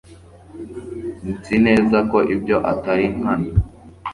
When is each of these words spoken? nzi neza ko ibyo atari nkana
nzi 1.29 1.55
neza 1.65 1.97
ko 2.11 2.17
ibyo 2.33 2.57
atari 2.71 3.05
nkana 3.15 3.49